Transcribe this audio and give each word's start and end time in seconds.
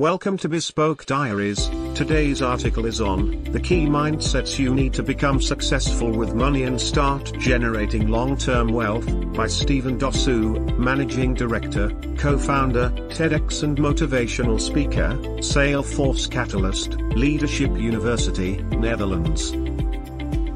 Welcome 0.00 0.38
to 0.38 0.48
Bespoke 0.48 1.06
Diaries. 1.06 1.68
Today's 1.94 2.42
article 2.42 2.84
is 2.84 3.00
on 3.00 3.44
the 3.52 3.60
key 3.60 3.86
mindsets 3.86 4.58
you 4.58 4.74
need 4.74 4.92
to 4.94 5.04
become 5.04 5.40
successful 5.40 6.10
with 6.10 6.34
money 6.34 6.64
and 6.64 6.80
start 6.80 7.32
generating 7.38 8.08
long 8.08 8.36
term 8.36 8.72
wealth 8.72 9.06
by 9.34 9.46
Stephen 9.46 9.96
Dossou, 9.96 10.76
Managing 10.76 11.32
Director, 11.34 11.90
Co 12.18 12.36
founder, 12.36 12.90
TEDx 13.10 13.62
and 13.62 13.78
motivational 13.78 14.60
speaker, 14.60 15.16
Salesforce 15.38 16.28
Catalyst, 16.28 16.94
Leadership 17.14 17.70
University, 17.78 18.56
Netherlands. 18.76 19.52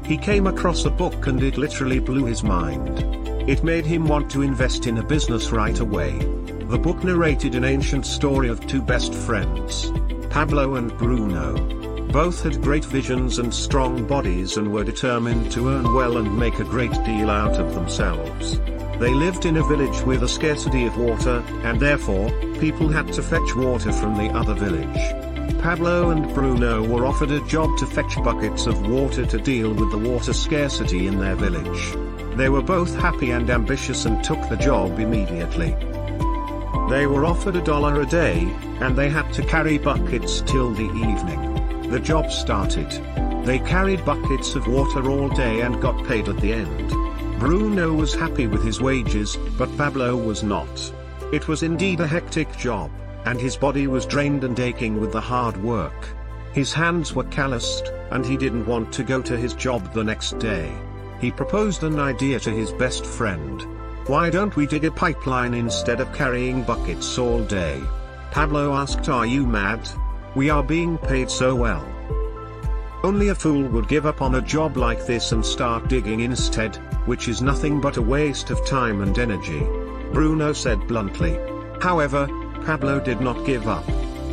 He 0.05 0.17
came 0.17 0.47
across 0.47 0.83
a 0.83 0.89
book 0.91 1.27
and 1.27 1.41
it 1.41 1.57
literally 1.57 1.99
blew 1.99 2.25
his 2.25 2.43
mind. 2.43 2.99
It 3.49 3.63
made 3.63 3.85
him 3.85 4.05
want 4.05 4.29
to 4.31 4.41
invest 4.41 4.85
in 4.85 4.97
a 4.97 5.03
business 5.03 5.51
right 5.53 5.79
away. 5.79 6.38
The 6.69 6.77
book 6.77 7.03
narrated 7.03 7.55
an 7.55 7.63
ancient 7.63 8.05
story 8.05 8.47
of 8.47 8.63
two 8.67 8.79
best 8.79 9.11
friends, 9.11 9.91
Pablo 10.29 10.75
and 10.75 10.95
Bruno. 10.99 11.57
Both 12.11 12.43
had 12.43 12.61
great 12.61 12.85
visions 12.85 13.39
and 13.39 13.51
strong 13.51 14.05
bodies 14.05 14.55
and 14.55 14.71
were 14.71 14.83
determined 14.83 15.51
to 15.53 15.67
earn 15.69 15.91
well 15.95 16.17
and 16.17 16.37
make 16.37 16.59
a 16.59 16.63
great 16.63 16.93
deal 17.03 17.31
out 17.31 17.59
of 17.59 17.73
themselves. 17.73 18.59
They 18.99 19.11
lived 19.11 19.47
in 19.47 19.57
a 19.57 19.63
village 19.63 19.99
with 20.03 20.21
a 20.21 20.27
scarcity 20.27 20.85
of 20.85 20.95
water, 20.95 21.43
and 21.63 21.79
therefore, 21.79 22.29
people 22.59 22.87
had 22.87 23.11
to 23.13 23.23
fetch 23.23 23.55
water 23.55 23.91
from 23.91 24.15
the 24.15 24.29
other 24.29 24.53
village. 24.53 25.59
Pablo 25.63 26.11
and 26.11 26.31
Bruno 26.35 26.87
were 26.87 27.07
offered 27.07 27.31
a 27.31 27.43
job 27.47 27.79
to 27.79 27.87
fetch 27.87 28.15
buckets 28.23 28.67
of 28.67 28.87
water 28.87 29.25
to 29.25 29.39
deal 29.39 29.73
with 29.73 29.89
the 29.89 29.97
water 29.97 30.33
scarcity 30.33 31.07
in 31.07 31.19
their 31.19 31.35
village. 31.35 31.95
They 32.37 32.49
were 32.49 32.61
both 32.61 32.95
happy 32.95 33.31
and 33.31 33.49
ambitious 33.49 34.05
and 34.05 34.23
took 34.23 34.47
the 34.49 34.55
job 34.55 34.99
immediately. 34.99 35.75
They 36.89 37.07
were 37.07 37.25
offered 37.25 37.55
a 37.55 37.61
dollar 37.61 38.01
a 38.01 38.05
day, 38.05 38.51
and 38.79 38.95
they 38.95 39.09
had 39.09 39.31
to 39.33 39.45
carry 39.45 39.77
buckets 39.77 40.41
till 40.41 40.71
the 40.71 40.83
evening. 40.83 41.89
The 41.89 41.99
job 41.99 42.31
started. 42.31 42.89
They 43.45 43.59
carried 43.59 44.05
buckets 44.05 44.55
of 44.55 44.67
water 44.67 45.09
all 45.09 45.29
day 45.29 45.61
and 45.61 45.81
got 45.81 46.05
paid 46.05 46.27
at 46.27 46.37
the 46.37 46.53
end. 46.53 46.89
Bruno 47.39 47.93
was 47.93 48.13
happy 48.13 48.47
with 48.47 48.63
his 48.63 48.81
wages, 48.81 49.37
but 49.57 49.75
Pablo 49.77 50.15
was 50.15 50.43
not. 50.43 50.93
It 51.31 51.47
was 51.47 51.63
indeed 51.63 51.99
a 51.99 52.07
hectic 52.07 52.55
job, 52.57 52.91
and 53.25 53.39
his 53.39 53.55
body 53.55 53.87
was 53.87 54.05
drained 54.05 54.43
and 54.43 54.59
aching 54.59 54.99
with 54.99 55.11
the 55.11 55.21
hard 55.21 55.55
work. 55.63 56.09
His 56.53 56.73
hands 56.73 57.13
were 57.13 57.23
calloused, 57.25 57.91
and 58.11 58.25
he 58.25 58.35
didn't 58.35 58.65
want 58.65 58.91
to 58.93 59.03
go 59.03 59.21
to 59.21 59.37
his 59.37 59.53
job 59.53 59.93
the 59.93 60.03
next 60.03 60.39
day. 60.39 60.73
He 61.21 61.31
proposed 61.31 61.83
an 61.83 61.99
idea 61.99 62.39
to 62.39 62.49
his 62.51 62.71
best 62.73 63.05
friend. 63.05 63.65
Why 64.09 64.31
don't 64.31 64.55
we 64.55 64.65
dig 64.65 64.85
a 64.85 64.91
pipeline 64.91 65.53
instead 65.53 65.99
of 65.99 66.11
carrying 66.13 66.63
buckets 66.63 67.19
all 67.19 67.43
day? 67.43 67.79
Pablo 68.31 68.73
asked 68.73 69.07
Are 69.07 69.23
you 69.23 69.45
mad? 69.45 69.87
We 70.33 70.49
are 70.49 70.63
being 70.63 70.97
paid 70.97 71.29
so 71.29 71.53
well. 71.53 71.85
Only 73.03 73.27
a 73.27 73.35
fool 73.35 73.67
would 73.67 73.87
give 73.87 74.07
up 74.07 74.23
on 74.23 74.33
a 74.33 74.41
job 74.41 74.77
like 74.77 75.05
this 75.05 75.31
and 75.31 75.45
start 75.45 75.89
digging 75.89 76.21
instead, 76.21 76.77
which 77.05 77.27
is 77.27 77.43
nothing 77.43 77.79
but 77.79 77.97
a 77.97 78.01
waste 78.01 78.49
of 78.49 78.65
time 78.65 79.01
and 79.01 79.15
energy. 79.19 79.59
Bruno 80.11 80.53
said 80.53 80.87
bluntly. 80.87 81.37
However, 81.79 82.27
Pablo 82.65 82.99
did 82.99 83.21
not 83.21 83.45
give 83.45 83.67
up. 83.67 83.87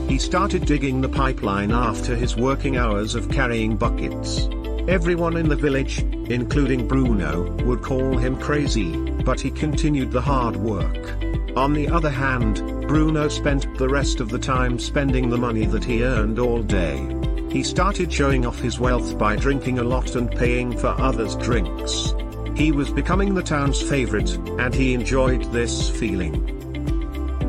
He 0.08 0.16
started 0.16 0.64
digging 0.64 1.02
the 1.02 1.10
pipeline 1.10 1.70
after 1.70 2.16
his 2.16 2.34
working 2.34 2.78
hours 2.78 3.14
of 3.14 3.30
carrying 3.30 3.76
buckets. 3.76 4.48
Everyone 4.88 5.36
in 5.36 5.50
the 5.50 5.54
village, 5.54 6.02
including 6.28 6.86
Bruno, 6.86 7.50
would 7.64 7.82
call 7.82 8.16
him 8.16 8.36
crazy, 8.38 8.96
but 9.24 9.40
he 9.40 9.50
continued 9.50 10.10
the 10.12 10.20
hard 10.20 10.56
work. 10.56 11.14
On 11.56 11.72
the 11.72 11.88
other 11.88 12.10
hand, 12.10 12.56
Bruno 12.88 13.28
spent 13.28 13.78
the 13.78 13.88
rest 13.88 14.20
of 14.20 14.28
the 14.28 14.38
time 14.38 14.78
spending 14.78 15.30
the 15.30 15.38
money 15.38 15.66
that 15.66 15.84
he 15.84 16.04
earned 16.04 16.38
all 16.38 16.62
day. 16.62 17.06
He 17.50 17.62
started 17.62 18.12
showing 18.12 18.44
off 18.44 18.60
his 18.60 18.78
wealth 18.78 19.16
by 19.18 19.36
drinking 19.36 19.78
a 19.78 19.84
lot 19.84 20.14
and 20.16 20.30
paying 20.30 20.76
for 20.76 20.88
others' 21.00 21.36
drinks. 21.36 22.12
He 22.54 22.72
was 22.72 22.90
becoming 22.90 23.34
the 23.34 23.42
town's 23.42 23.80
favorite, 23.80 24.36
and 24.58 24.74
he 24.74 24.94
enjoyed 24.94 25.44
this 25.52 25.90
feeling. 25.90 26.52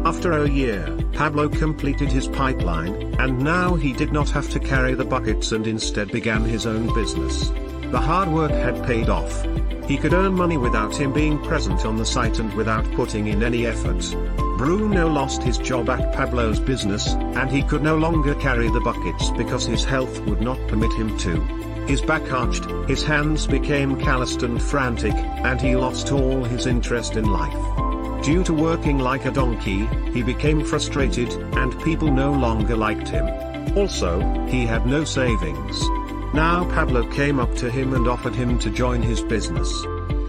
After 0.05 0.31
a 0.31 0.49
year, 0.49 0.87
Pablo 1.13 1.49
completed 1.49 2.09
his 2.09 2.27
pipeline, 2.27 3.15
and 3.19 3.39
now 3.39 3.75
he 3.75 3.91
did 3.91 4.13
not 4.13 4.29
have 4.29 4.49
to 4.51 4.59
carry 4.59 4.93
the 4.93 5.03
buckets 5.03 5.51
and 5.51 5.67
instead 5.67 6.11
began 6.11 6.43
his 6.45 6.65
own 6.65 6.93
business. 6.93 7.51
The 7.89 8.01
hard 8.01 8.27
work 8.27 8.51
had 8.51 8.85
paid 8.85 9.07
off. 9.07 9.45
He 9.87 9.95
could 9.95 10.13
earn 10.13 10.33
money 10.33 10.57
without 10.57 10.93
him 10.93 11.13
being 11.13 11.41
present 11.41 11.85
on 11.85 11.95
the 11.95 12.05
site 12.05 12.39
and 12.39 12.53
without 12.53 12.83
putting 12.91 13.27
in 13.27 13.41
any 13.41 13.65
effort. 13.65 14.03
Bruno 14.57 15.07
lost 15.07 15.41
his 15.41 15.57
job 15.57 15.89
at 15.89 16.13
Pablo's 16.13 16.59
business, 16.59 17.13
and 17.13 17.49
he 17.49 17.63
could 17.63 17.81
no 17.81 17.95
longer 17.95 18.35
carry 18.35 18.69
the 18.69 18.81
buckets 18.81 19.29
because 19.37 19.65
his 19.65 19.85
health 19.85 20.19
would 20.25 20.41
not 20.41 20.59
permit 20.67 20.91
him 20.93 21.17
to. 21.19 21.39
His 21.87 22.01
back 22.01 22.29
arched, 22.33 22.65
his 22.89 23.03
hands 23.03 23.47
became 23.47 23.97
calloused 23.97 24.43
and 24.43 24.61
frantic, 24.61 25.13
and 25.13 25.61
he 25.61 25.77
lost 25.77 26.11
all 26.11 26.43
his 26.43 26.65
interest 26.65 27.15
in 27.15 27.23
life. 27.23 27.53
Due 28.25 28.43
to 28.43 28.53
working 28.53 28.97
like 28.99 29.23
a 29.23 29.31
donkey, 29.31 29.85
he 30.11 30.23
became 30.23 30.65
frustrated, 30.65 31.31
and 31.55 31.81
people 31.83 32.11
no 32.11 32.33
longer 32.33 32.75
liked 32.75 33.07
him. 33.07 33.29
Also, 33.77 34.19
he 34.47 34.65
had 34.65 34.85
no 34.85 35.05
savings. 35.05 35.81
Now 36.33 36.65
Pablo 36.69 37.09
came 37.11 37.39
up 37.39 37.55
to 37.55 37.71
him 37.71 37.93
and 37.93 38.07
offered 38.07 38.35
him 38.35 38.59
to 38.59 38.69
join 38.69 39.01
his 39.01 39.21
business. 39.21 39.71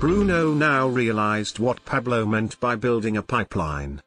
Bruno 0.01 0.55
now 0.55 0.87
realized 0.87 1.59
what 1.59 1.85
Pablo 1.85 2.25
meant 2.25 2.59
by 2.61 2.77
building 2.77 3.17
a 3.17 3.23
pipeline. 3.23 4.01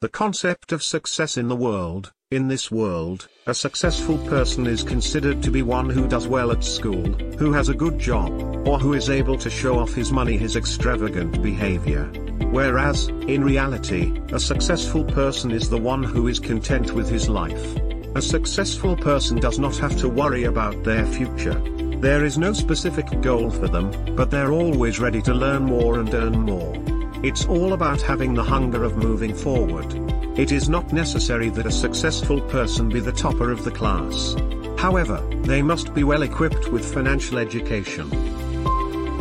The 0.00 0.08
concept 0.08 0.72
of 0.72 0.82
success 0.82 1.36
in 1.36 1.48
the 1.48 1.56
world, 1.56 2.12
in 2.30 2.48
this 2.48 2.70
world, 2.70 3.28
a 3.46 3.54
successful 3.54 4.18
person 4.26 4.66
is 4.66 4.82
considered 4.82 5.42
to 5.42 5.50
be 5.50 5.62
one 5.62 5.90
who 5.90 6.08
does 6.08 6.26
well 6.26 6.50
at 6.52 6.64
school, 6.64 7.04
who 7.38 7.52
has 7.52 7.68
a 7.68 7.74
good 7.74 7.98
job, 7.98 8.30
or 8.66 8.78
who 8.78 8.94
is 8.94 9.10
able 9.10 9.36
to 9.38 9.50
show 9.50 9.78
off 9.78 9.92
his 9.92 10.10
money 10.10 10.36
his 10.36 10.56
extravagant 10.56 11.42
behavior. 11.42 12.04
Whereas, 12.50 13.08
in 13.08 13.44
reality, 13.44 14.20
a 14.32 14.40
successful 14.40 15.04
person 15.04 15.50
is 15.50 15.68
the 15.68 15.78
one 15.78 16.02
who 16.02 16.28
is 16.28 16.40
content 16.40 16.92
with 16.92 17.08
his 17.08 17.28
life. 17.28 17.76
A 18.16 18.20
successful 18.20 18.96
person 18.96 19.38
does 19.38 19.60
not 19.60 19.76
have 19.76 19.96
to 19.98 20.08
worry 20.08 20.44
about 20.44 20.82
their 20.82 21.06
future. 21.06 21.54
There 22.00 22.24
is 22.24 22.38
no 22.38 22.52
specific 22.52 23.06
goal 23.20 23.50
for 23.50 23.68
them, 23.68 24.16
but 24.16 24.32
they're 24.32 24.50
always 24.50 24.98
ready 24.98 25.22
to 25.22 25.32
learn 25.32 25.62
more 25.62 26.00
and 26.00 26.12
earn 26.12 26.40
more. 26.40 26.74
It's 27.22 27.46
all 27.46 27.72
about 27.72 28.02
having 28.02 28.34
the 28.34 28.42
hunger 28.42 28.82
of 28.82 28.96
moving 28.96 29.32
forward. 29.32 29.94
It 30.36 30.50
is 30.50 30.68
not 30.68 30.92
necessary 30.92 31.50
that 31.50 31.66
a 31.66 31.70
successful 31.70 32.40
person 32.40 32.88
be 32.88 32.98
the 32.98 33.12
topper 33.12 33.52
of 33.52 33.62
the 33.62 33.70
class. 33.70 34.34
However, 34.76 35.24
they 35.42 35.62
must 35.62 35.94
be 35.94 36.02
well 36.02 36.22
equipped 36.22 36.72
with 36.72 36.92
financial 36.92 37.38
education. 37.38 38.10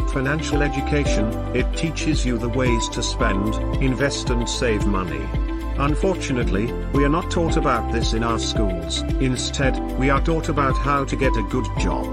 Financial 0.10 0.64
education, 0.64 1.32
it 1.56 1.72
teaches 1.78 2.26
you 2.26 2.40
the 2.40 2.50
ways 2.50 2.90
to 2.90 3.04
spend, 3.04 3.54
invest 3.84 4.32
and 4.32 4.50
save 4.50 4.88
money. 4.88 5.22
Unfortunately, 5.80 6.74
we 6.94 7.06
are 7.06 7.10
not 7.10 7.32
taught 7.32 7.56
about 7.56 7.94
this 7.94 8.12
in 8.12 8.22
our 8.22 8.38
schools, 8.38 9.02
instead, 9.22 9.80
we 9.98 10.10
are 10.10 10.20
taught 10.20 10.50
about 10.50 10.76
how 10.76 11.06
to 11.06 11.16
get 11.16 11.38
a 11.38 11.44
good 11.44 11.66
job. 11.80 12.06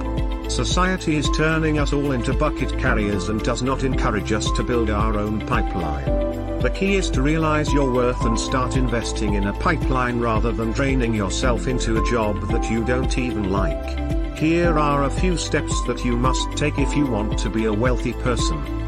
Society 0.48 1.16
is 1.16 1.28
turning 1.36 1.80
us 1.80 1.92
all 1.92 2.12
into 2.12 2.32
bucket 2.32 2.78
carriers 2.78 3.28
and 3.28 3.42
does 3.42 3.64
not 3.64 3.82
encourage 3.82 4.30
us 4.30 4.52
to 4.52 4.62
build 4.62 4.88
our 4.88 5.18
own 5.18 5.44
pipeline. 5.48 6.04
The 6.60 6.70
key 6.70 6.94
is 6.94 7.10
to 7.10 7.22
realize 7.22 7.72
your 7.72 7.92
worth 7.92 8.24
and 8.24 8.38
start 8.38 8.76
investing 8.76 9.34
in 9.34 9.48
a 9.48 9.52
pipeline 9.54 10.20
rather 10.20 10.52
than 10.52 10.70
draining 10.70 11.12
yourself 11.12 11.66
into 11.66 12.00
a 12.00 12.08
job 12.08 12.40
that 12.52 12.70
you 12.70 12.84
don't 12.84 13.18
even 13.18 13.50
like. 13.50 14.38
Here 14.38 14.78
are 14.78 15.04
a 15.04 15.10
few 15.10 15.36
steps 15.36 15.74
that 15.88 16.04
you 16.04 16.16
must 16.16 16.56
take 16.56 16.78
if 16.78 16.96
you 16.96 17.04
want 17.04 17.36
to 17.40 17.50
be 17.50 17.64
a 17.64 17.72
wealthy 17.72 18.12
person. 18.12 18.85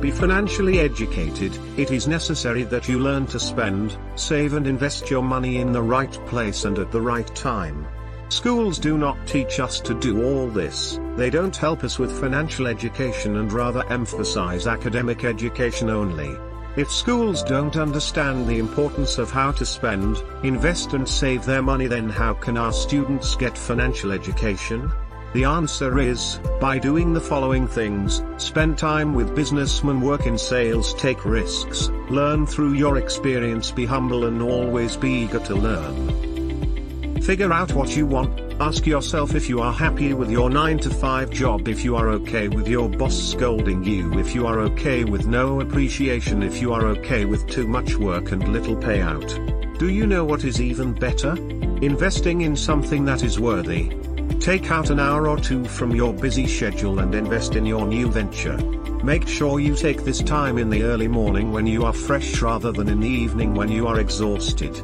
Be 0.00 0.10
financially 0.10 0.78
educated, 0.78 1.58
it 1.76 1.90
is 1.90 2.06
necessary 2.06 2.64
that 2.64 2.86
you 2.86 2.98
learn 2.98 3.26
to 3.28 3.40
spend, 3.40 3.96
save 4.14 4.52
and 4.52 4.66
invest 4.66 5.10
your 5.10 5.22
money 5.22 5.56
in 5.56 5.72
the 5.72 5.82
right 5.82 6.12
place 6.26 6.64
and 6.64 6.78
at 6.78 6.92
the 6.92 7.00
right 7.00 7.26
time. 7.34 7.86
Schools 8.28 8.78
do 8.78 8.98
not 8.98 9.16
teach 9.26 9.58
us 9.58 9.80
to 9.80 9.94
do 9.94 10.22
all 10.24 10.48
this, 10.48 11.00
they 11.16 11.30
don't 11.30 11.56
help 11.56 11.82
us 11.82 11.98
with 11.98 12.20
financial 12.20 12.66
education 12.66 13.38
and 13.38 13.52
rather 13.52 13.84
emphasize 13.90 14.66
academic 14.66 15.24
education 15.24 15.88
only. 15.88 16.36
If 16.76 16.92
schools 16.92 17.42
don't 17.42 17.76
understand 17.76 18.46
the 18.46 18.58
importance 18.58 19.16
of 19.16 19.30
how 19.30 19.50
to 19.52 19.64
spend, 19.64 20.22
invest 20.42 20.92
and 20.92 21.08
save 21.08 21.46
their 21.46 21.62
money 21.62 21.86
then 21.86 22.10
how 22.10 22.34
can 22.34 22.58
our 22.58 22.72
students 22.72 23.34
get 23.34 23.56
financial 23.56 24.12
education? 24.12 24.92
The 25.36 25.44
answer 25.44 25.98
is, 25.98 26.40
by 26.62 26.78
doing 26.78 27.12
the 27.12 27.20
following 27.20 27.68
things, 27.68 28.22
spend 28.38 28.78
time 28.78 29.12
with 29.12 29.36
businessmen 29.36 30.00
work 30.00 30.24
in 30.24 30.38
sales 30.38 30.94
take 30.94 31.26
risks, 31.26 31.88
learn 32.08 32.46
through 32.46 32.72
your 32.72 32.96
experience 32.96 33.70
be 33.70 33.84
humble 33.84 34.24
and 34.24 34.40
always 34.40 34.96
be 34.96 35.10
eager 35.10 35.40
to 35.40 35.54
learn. 35.54 37.20
Figure 37.20 37.52
out 37.52 37.74
what 37.74 37.94
you 37.94 38.06
want, 38.06 38.40
ask 38.62 38.86
yourself 38.86 39.34
if 39.34 39.46
you 39.46 39.60
are 39.60 39.74
happy 39.74 40.14
with 40.14 40.30
your 40.30 40.48
9 40.48 40.78
to 40.78 40.88
5 40.88 41.28
job 41.28 41.68
if 41.68 41.84
you 41.84 41.96
are 41.96 42.08
okay 42.08 42.48
with 42.48 42.66
your 42.66 42.88
boss 42.88 43.14
scolding 43.14 43.84
you 43.84 44.18
if 44.18 44.34
you 44.34 44.46
are 44.46 44.60
okay 44.60 45.04
with 45.04 45.26
no 45.26 45.60
appreciation 45.60 46.42
if 46.42 46.62
you 46.62 46.72
are 46.72 46.86
okay 46.86 47.26
with 47.26 47.46
too 47.46 47.66
much 47.68 47.96
work 47.96 48.32
and 48.32 48.48
little 48.54 48.74
payout. 48.74 49.78
Do 49.78 49.90
you 49.90 50.06
know 50.06 50.24
what 50.24 50.44
is 50.44 50.62
even 50.62 50.94
better? 50.94 51.36
Investing 51.82 52.40
in 52.40 52.56
something 52.56 53.04
that 53.04 53.22
is 53.22 53.38
worthy. 53.38 53.92
Take 54.40 54.70
out 54.70 54.90
an 54.90 55.00
hour 55.00 55.28
or 55.28 55.38
two 55.38 55.64
from 55.64 55.94
your 55.94 56.12
busy 56.12 56.46
schedule 56.46 57.00
and 57.00 57.14
invest 57.14 57.56
in 57.56 57.66
your 57.66 57.86
new 57.86 58.10
venture. 58.10 58.56
Make 59.02 59.26
sure 59.28 59.60
you 59.60 59.74
take 59.74 60.04
this 60.04 60.22
time 60.22 60.58
in 60.58 60.70
the 60.70 60.82
early 60.82 61.08
morning 61.08 61.52
when 61.52 61.66
you 61.66 61.84
are 61.84 61.92
fresh 61.92 62.40
rather 62.42 62.72
than 62.72 62.88
in 62.88 63.00
the 63.00 63.08
evening 63.08 63.54
when 63.54 63.70
you 63.70 63.86
are 63.86 64.00
exhausted. 64.00 64.74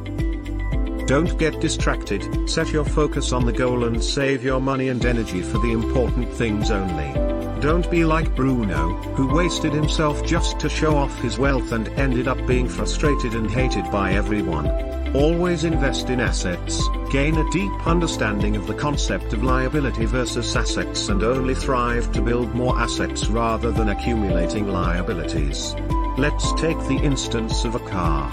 Don't 1.07 1.37
get 1.37 1.59
distracted, 1.59 2.49
set 2.49 2.71
your 2.71 2.85
focus 2.85 3.33
on 3.33 3.45
the 3.45 3.51
goal 3.51 3.83
and 3.83 4.01
save 4.01 4.43
your 4.43 4.61
money 4.61 4.87
and 4.87 5.05
energy 5.05 5.41
for 5.41 5.57
the 5.59 5.71
important 5.71 6.31
things 6.33 6.71
only. 6.71 7.11
Don't 7.59 7.89
be 7.91 8.05
like 8.05 8.35
Bruno, 8.35 8.93
who 9.15 9.33
wasted 9.33 9.73
himself 9.73 10.25
just 10.25 10.59
to 10.59 10.69
show 10.69 10.95
off 10.95 11.17
his 11.21 11.37
wealth 11.37 11.71
and 11.71 11.87
ended 11.89 12.27
up 12.27 12.45
being 12.45 12.67
frustrated 12.67 13.33
and 13.35 13.49
hated 13.49 13.89
by 13.91 14.13
everyone. 14.13 14.67
Always 15.13 15.63
invest 15.63 16.09
in 16.09 16.19
assets, 16.19 16.81
gain 17.11 17.37
a 17.37 17.47
deep 17.51 17.85
understanding 17.85 18.55
of 18.55 18.65
the 18.65 18.73
concept 18.73 19.31
of 19.31 19.43
liability 19.43 20.05
versus 20.05 20.55
assets 20.55 21.09
and 21.09 21.21
only 21.21 21.53
thrive 21.53 22.11
to 22.13 22.21
build 22.21 22.55
more 22.55 22.79
assets 22.79 23.27
rather 23.27 23.71
than 23.71 23.89
accumulating 23.89 24.67
liabilities. 24.67 25.75
Let's 26.17 26.51
take 26.53 26.79
the 26.87 26.99
instance 27.03 27.63
of 27.63 27.75
a 27.75 27.87
car. 27.89 28.31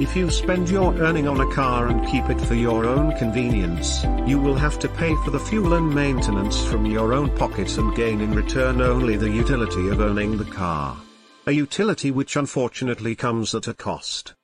If 0.00 0.14
you 0.14 0.30
spend 0.30 0.70
your 0.70 0.94
earning 0.98 1.26
on 1.26 1.40
a 1.40 1.52
car 1.52 1.88
and 1.88 2.06
keep 2.06 2.30
it 2.30 2.40
for 2.40 2.54
your 2.54 2.86
own 2.86 3.18
convenience, 3.18 4.04
you 4.24 4.38
will 4.38 4.54
have 4.54 4.78
to 4.78 4.88
pay 4.88 5.12
for 5.24 5.32
the 5.32 5.40
fuel 5.40 5.74
and 5.74 5.92
maintenance 5.92 6.64
from 6.64 6.86
your 6.86 7.12
own 7.12 7.36
pocket 7.36 7.76
and 7.76 7.92
gain 7.96 8.20
in 8.20 8.36
return 8.36 8.80
only 8.80 9.16
the 9.16 9.28
utility 9.28 9.88
of 9.88 10.00
owning 10.00 10.38
the 10.38 10.44
car. 10.44 10.96
A 11.48 11.52
utility 11.52 12.12
which 12.12 12.36
unfortunately 12.36 13.16
comes 13.16 13.52
at 13.52 13.66
a 13.66 13.74
cost. 13.74 14.34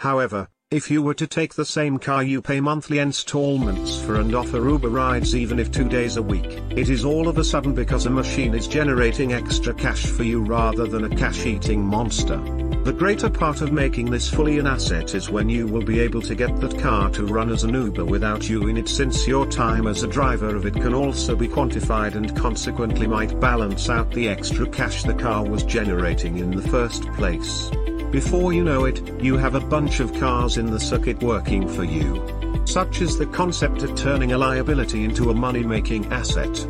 However, 0.00 0.48
if 0.70 0.90
you 0.90 1.02
were 1.02 1.14
to 1.14 1.26
take 1.26 1.54
the 1.54 1.64
same 1.64 1.98
car 1.98 2.22
you 2.22 2.42
pay 2.42 2.60
monthly 2.60 2.98
installments 2.98 3.98
for 4.02 4.16
and 4.16 4.34
offer 4.34 4.68
Uber 4.68 4.90
rides 4.90 5.34
even 5.34 5.58
if 5.58 5.72
two 5.72 5.88
days 5.88 6.18
a 6.18 6.22
week, 6.22 6.60
it 6.76 6.90
is 6.90 7.06
all 7.06 7.26
of 7.26 7.38
a 7.38 7.44
sudden 7.44 7.74
because 7.74 8.04
a 8.04 8.10
machine 8.10 8.54
is 8.54 8.68
generating 8.68 9.32
extra 9.32 9.72
cash 9.72 10.04
for 10.04 10.24
you 10.24 10.42
rather 10.42 10.86
than 10.86 11.04
a 11.04 11.16
cash-eating 11.16 11.82
monster. 11.82 12.36
The 12.84 12.92
greater 12.92 13.30
part 13.30 13.62
of 13.62 13.72
making 13.72 14.10
this 14.10 14.28
fully 14.28 14.58
an 14.58 14.66
asset 14.66 15.14
is 15.14 15.30
when 15.30 15.48
you 15.48 15.66
will 15.66 15.84
be 15.84 16.00
able 16.00 16.20
to 16.20 16.34
get 16.34 16.54
that 16.60 16.78
car 16.78 17.08
to 17.12 17.24
run 17.24 17.48
as 17.48 17.64
an 17.64 17.72
Uber 17.72 18.04
without 18.04 18.50
you 18.50 18.68
in 18.68 18.76
it 18.76 18.90
since 18.90 19.26
your 19.26 19.46
time 19.46 19.86
as 19.86 20.02
a 20.02 20.06
driver 20.06 20.54
of 20.54 20.66
it 20.66 20.74
can 20.74 20.92
also 20.92 21.34
be 21.34 21.48
quantified 21.48 22.14
and 22.14 22.36
consequently 22.36 23.06
might 23.06 23.40
balance 23.40 23.88
out 23.88 24.10
the 24.10 24.28
extra 24.28 24.68
cash 24.68 25.02
the 25.04 25.14
car 25.14 25.48
was 25.48 25.62
generating 25.62 26.36
in 26.36 26.50
the 26.50 26.68
first 26.68 27.04
place. 27.14 27.70
Before 28.10 28.54
you 28.54 28.64
know 28.64 28.86
it, 28.86 29.02
you 29.22 29.36
have 29.36 29.54
a 29.54 29.60
bunch 29.60 30.00
of 30.00 30.14
cars 30.14 30.56
in 30.56 30.70
the 30.70 30.80
circuit 30.80 31.22
working 31.22 31.68
for 31.68 31.84
you. 31.84 32.24
Such 32.64 33.02
is 33.02 33.18
the 33.18 33.26
concept 33.26 33.82
of 33.82 33.94
turning 33.96 34.32
a 34.32 34.38
liability 34.38 35.04
into 35.04 35.30
a 35.30 35.34
money-making 35.34 36.06
asset. 36.10 36.66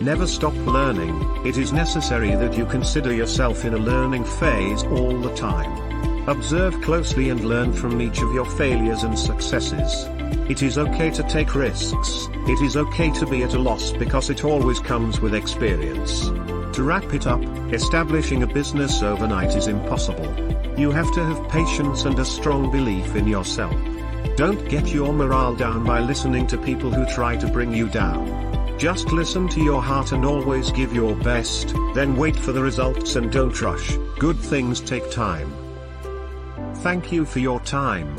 Never 0.00 0.26
stop 0.26 0.54
learning, 0.66 1.46
it 1.46 1.58
is 1.58 1.74
necessary 1.74 2.30
that 2.30 2.56
you 2.56 2.64
consider 2.64 3.12
yourself 3.12 3.66
in 3.66 3.74
a 3.74 3.78
learning 3.78 4.24
phase 4.24 4.82
all 4.84 5.20
the 5.20 5.34
time. 5.34 6.26
Observe 6.26 6.80
closely 6.80 7.28
and 7.28 7.44
learn 7.44 7.74
from 7.74 8.00
each 8.00 8.22
of 8.22 8.32
your 8.32 8.46
failures 8.56 9.02
and 9.02 9.18
successes. 9.18 10.06
It 10.50 10.62
is 10.62 10.78
okay 10.78 11.10
to 11.10 11.22
take 11.22 11.54
risks, 11.54 12.28
it 12.46 12.62
is 12.62 12.76
okay 12.76 13.10
to 13.12 13.26
be 13.26 13.42
at 13.42 13.54
a 13.54 13.58
loss 13.58 13.92
because 13.92 14.30
it 14.30 14.44
always 14.44 14.80
comes 14.80 15.20
with 15.20 15.34
experience. 15.34 16.28
To 16.76 16.82
wrap 16.82 17.12
it 17.14 17.26
up, 17.26 17.42
establishing 17.72 18.42
a 18.42 18.46
business 18.46 19.02
overnight 19.02 19.54
is 19.54 19.68
impossible. 19.68 20.26
You 20.78 20.90
have 20.90 21.12
to 21.14 21.24
have 21.24 21.48
patience 21.50 22.04
and 22.06 22.18
a 22.18 22.24
strong 22.24 22.70
belief 22.70 23.14
in 23.14 23.26
yourself. 23.26 23.76
Don't 24.36 24.68
get 24.68 24.88
your 24.88 25.12
morale 25.12 25.54
down 25.54 25.84
by 25.84 26.00
listening 26.00 26.46
to 26.48 26.58
people 26.58 26.90
who 26.90 27.04
try 27.06 27.36
to 27.36 27.46
bring 27.46 27.74
you 27.74 27.88
down. 27.88 28.78
Just 28.78 29.12
listen 29.12 29.48
to 29.48 29.60
your 29.60 29.82
heart 29.82 30.12
and 30.12 30.24
always 30.24 30.72
give 30.72 30.94
your 30.94 31.14
best, 31.14 31.74
then 31.94 32.16
wait 32.16 32.36
for 32.36 32.52
the 32.52 32.62
results 32.62 33.16
and 33.16 33.30
don't 33.30 33.60
rush, 33.60 33.96
good 34.18 34.38
things 34.38 34.80
take 34.80 35.10
time. 35.10 35.54
Thank 36.76 37.12
you 37.12 37.24
for 37.24 37.38
your 37.38 37.60
time. 37.60 38.18